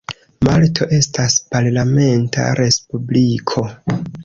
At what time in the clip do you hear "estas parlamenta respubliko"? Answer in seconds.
0.99-3.67